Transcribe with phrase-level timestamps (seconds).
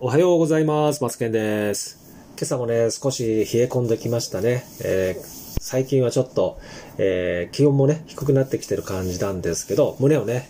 [0.00, 1.02] おはようございます。
[1.02, 1.98] マツケンです。
[2.36, 4.62] 今朝もね、少し冷え込んできましたね。
[4.84, 6.60] えー最近はちょっと、
[6.98, 10.48] えー気温もね、低くなってきてる感じなんですけど、胸をね、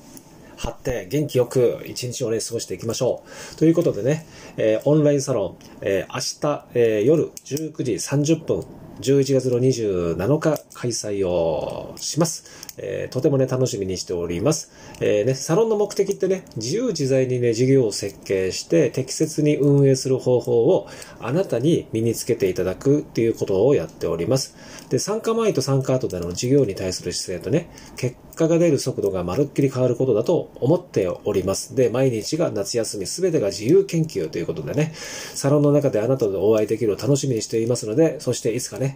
[0.58, 3.22] 張って元気よく一日をね、過ごしていきましょ
[3.54, 3.56] う。
[3.56, 4.26] ということでね、
[4.58, 8.66] えーオンラインサロン、え明日、え夜19時30分、
[9.00, 12.68] 11月の27日開催をします。
[12.78, 14.72] えーとてもね、楽しみにしております。
[15.00, 20.88] えーね、サロンの目的ってね、自由自在にね、事業を設計して適切に運営する方法を
[21.20, 24.56] あなたに身につけていただくっていうことをやっております。
[24.90, 31.74] で、参加前と参加後での事業に対する姿勢とね、結果が出る速度がまるっきり変わることだと思っております。
[31.74, 38.87] で、毎日が夏休みすべてが自由研究ということでね、サロンの中であなたとお会いできるを楽しみにしていますので、そしていつかね、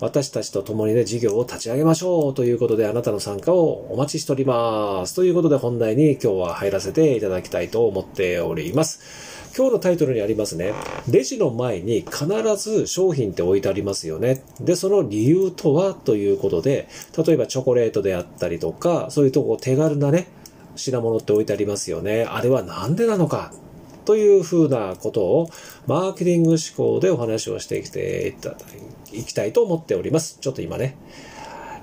[0.00, 5.14] 私たちと共にね、事業を立ち上げましょうということで、あなたの参加をお待ちしております。
[5.14, 9.00] ということで、本題に今日は入らせていただきたいと思っております。
[9.56, 10.72] 今日のタイトルにありますね。
[11.10, 14.42] レジの前に必ず商品って置いてありますよね。
[14.60, 16.88] で、その理由とはということで、
[17.26, 20.28] 例えばチョコレートであったりとか、そういうとこ手軽なね、
[20.76, 22.24] 品物って置いてありますよね。
[22.24, 23.52] あれはなんでなのか。
[24.04, 25.50] というふうなことを、
[25.86, 28.56] マーケティング思考でお話をしてきていただ
[29.12, 30.38] きたいと思っております。
[30.40, 30.96] ちょっと今ね、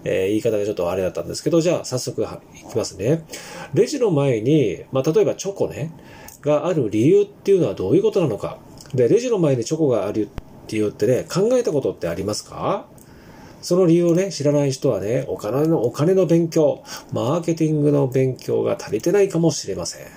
[0.03, 2.25] え言い方がちょっとあれだったんですけど、じゃあ早速い
[2.69, 3.25] きますね。
[3.73, 5.91] レジの前に、まあ、例えばチョコね、
[6.41, 8.59] がある理由っていうのはどういうことなのか。
[8.93, 10.29] で、レジの前にチョコがある
[10.67, 12.85] 理由ってね、考えたことってありますか？
[13.61, 20.07] その理由をね、知らない人はね、お金の、お金の勉強、マーケティングの勉強が足りてないかもしれません。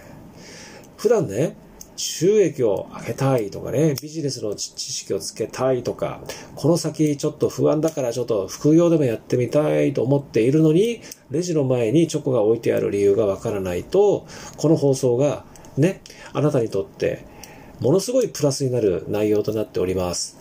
[0.99, 1.57] 普段ね、
[2.01, 6.23] 収益を上げたいとかね、ビジネスの知識をつけたいとか、
[6.55, 15.45] この先ちょっと不安だからちょっと副業でもやってみたいと思っているのに、レジの前にチョコが置いてある理由がわからないと、この放送が
[15.77, 16.01] ね、
[16.33, 17.27] あなたにとって
[17.81, 20.39] ものすごいプラスになる内容となっております。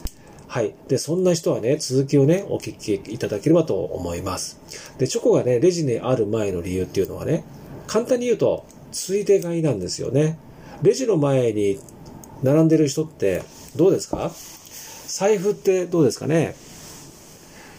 [0.48, 0.74] はい。
[0.88, 4.60] で、そんな人はね、続きをね、お聞きいただければと思います。
[4.98, 7.44] で、チョコがね、レジにある前の理由っていうのはね、
[7.86, 10.40] 簡単に言うと、ついで買いなんですよね。
[10.82, 11.80] レジの前に
[12.42, 13.44] 並んでる人って
[13.76, 14.32] どうですか？
[15.08, 16.56] 財布ってどうですかね？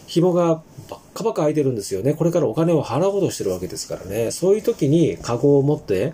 [0.07, 2.15] 紐がばっかばっか開いてるんですよね。
[2.15, 4.31] これからお金を払おうとしてるわけですからね。
[4.33, 6.13] そういう時にカゴを持って、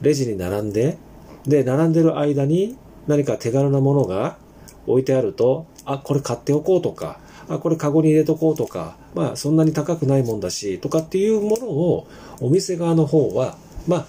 [0.00, 0.96] レジに並んで、
[1.44, 2.76] で、並んでる間に
[3.06, 4.38] 何か手軽なものが
[4.86, 12.08] 置いてあると、あ、これ買っておこうとか、あ、これカゴに入れとこうとか、まあそんなに高くないもんだし、とかっていうものを
[12.40, 14.06] お店側の方は、まあ、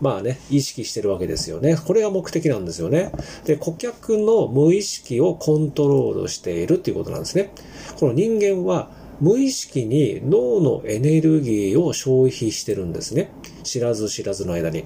[0.00, 1.76] まあね、意識してるわけですよね。
[1.76, 3.12] これが目的なんですよね。
[3.44, 7.50] で、顧客の無意識をコントロールしているっていうことなんですね。
[7.98, 8.90] この人間は
[9.20, 13.30] 無意識に脳のエネルギーを消費してるんですね。
[13.62, 14.84] 知らず知らずの間に。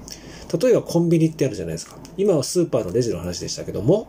[0.61, 1.99] 例えばコンビニってあるじゃないですか。
[2.17, 4.09] 今はスーパーのレジの話でしたけども、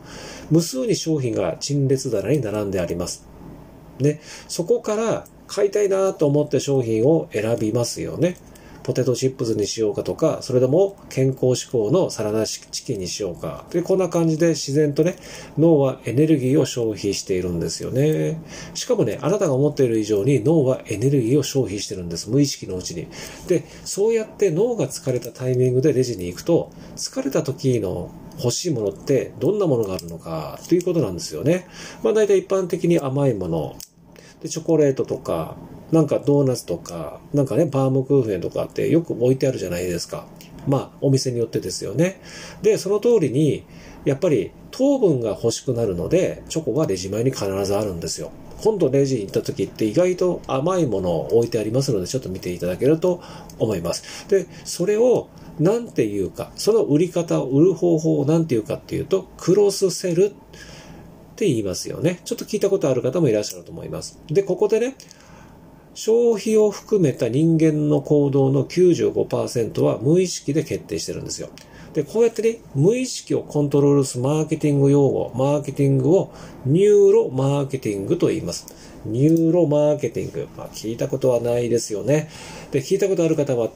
[0.52, 3.26] 無数に商品が陳列棚に並んであります。
[4.00, 8.38] ね、そこから買いたいなと思って商品を選びますよね。
[8.84, 13.66] ポテトチップスにしようかとか、それでも健康志向のサラダチキンにしようか。
[13.72, 15.16] で、こんな感じで自然とね、
[15.58, 18.42] 脳はエネルギーを消費しているんですよね。
[18.74, 22.30] しかもね、あなたが思っている以上に脳はエネルギーを消費してるんです。
[22.30, 23.08] 無意識のうちに。
[23.48, 31.68] で、そうやって脳が疲れたタイミングでレジに行くと、疲れた時の欲しいものってどんなものがあるのかということなんですよね。
[32.04, 33.76] まあ大体一般的に甘いもの、
[34.42, 35.58] で、チョコレートとか、
[35.92, 40.26] なんかドーナツとか、なんかね、バームクーヘンとかってよく置いてあるじゃないですか。
[40.68, 42.22] まあ、お店によってですよね。
[42.62, 43.64] で、その通りに、
[44.06, 48.32] やっぱり糖分が欲しくなるので、チョコがレジ前に必ずあるんですよ。
[48.62, 53.22] 今度レジに行った時って意外と甘いものを置いてありますので、ちょっと見ていただけると
[53.58, 54.28] 思います。
[54.30, 55.28] で、それを
[55.60, 60.30] なんていうか、その売り方を売る方法をなんていうかっていうと、クロスセルっ
[61.36, 62.22] て言いますよね。
[62.24, 64.20] ちょっと聞いたことある方もいらっしゃると思います。
[64.28, 64.96] で、ここでね、
[66.00, 71.50] 消費を含めた人間の行動の95%は無意識で決定してるんですよ。
[71.92, 76.32] で、こうやってね、無意識をコントロールするマーケティング用語、マーケティングを
[76.66, 78.74] ニューロマーケティングと言います。
[79.06, 80.48] ニューロマーケティング。
[80.56, 82.30] まあ、聞いたことはないですよね。
[82.72, 83.68] で、聞いたことある方は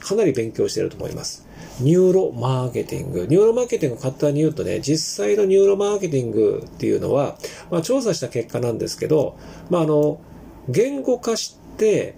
[0.00, 1.46] かなり勉強していると思います。
[1.78, 3.28] ニューロマーケティング。
[3.28, 7.36] ニューロマーケティング簡単に言うとね、実際のニューロマーケティングっていうのは、
[7.70, 9.36] まあ、調査した結果なんですけど、
[9.70, 10.18] まあ、あの、
[10.68, 12.14] 言語化し、で、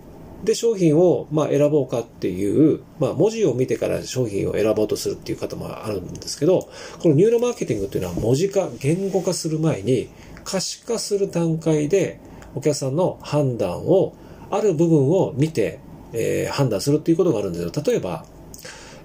[0.54, 6.68] 商品を、まあ、選ぼうかっていう、まあ、文字を見てから商品を選ぼうとするっていう方もあるんですけど、
[7.00, 10.10] このニューロマーケティングっていうのは文字化、言語化する前に、
[10.44, 12.20] 可視化する段階で、
[12.54, 14.14] お客さんの判断を、
[14.50, 15.80] ある部分を見て、
[16.12, 17.72] えー判断するっていうことがあるんですよ。
[17.84, 18.26] 例えば、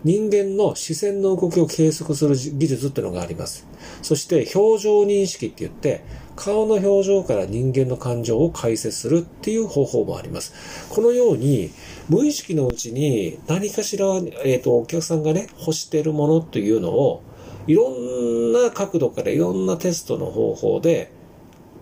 [0.03, 3.67] 人間の視線の動きを計測する技術っていうのがあります。
[4.01, 6.03] そして表情認識って言って、
[6.35, 10.87] 顔の表情から人間の感情を解説するっていう方法もあります。
[10.89, 11.71] このように、
[12.07, 14.05] 無意識のうちに何かしら、
[14.45, 17.21] えっ、ー、と、お客さんがね、欲してるものっていうのを、
[17.67, 21.11] いろんな角度からいろんなテストの方法で、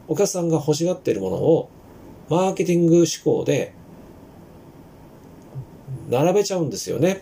[0.08, 1.70] お客さんが欲しがってるものを、
[2.30, 3.74] マーケティング思考で、
[6.10, 7.22] 並べちゃうんですよね。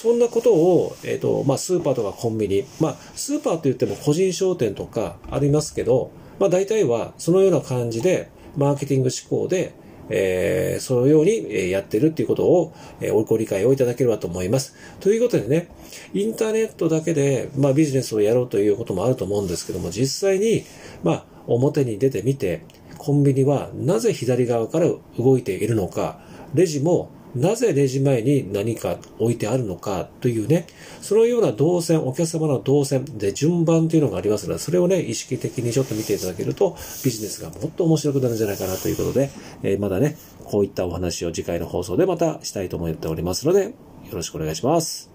[0.00, 9.74] そんなことを、えっ、ー、と、まあ、スーパーとかコンビニ、まあ、スーパーと言っても個人商店とかありますけど、まあ、大体はそのような感じで、マーケティング思考で、
[10.08, 14.76] えー、そのようにやってるっていうことを、えー、ご理解をいただければと思います。
[15.00, 15.66] ということでね、
[16.14, 20.64] インターネットだけで、まあ、ビジネスをやろうということもあると思うんですけども、実際に、
[21.02, 22.62] まあ、表に出てみて、
[22.98, 24.86] コンビニはなぜ左側から
[25.18, 26.20] 動いているのか、
[26.54, 30.66] レジもなぜレジ前に何か置いてあるのかというね、
[31.00, 39.30] そのような動線、お客様の動線で順番というのがありますので、それをね、意識的にちょっと見ていただけると、ビジネスがもっと面白くなるんじゃないかなということで、
[39.62, 43.72] えー、まだね、こういったお話を次回の放送でまたしたいと思っておりますので、よ
[44.12, 45.07] ろしくお願いします。